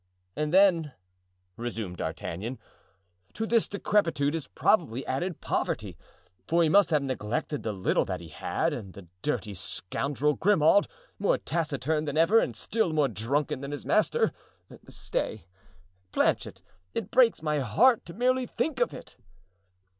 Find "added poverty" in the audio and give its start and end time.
5.05-5.95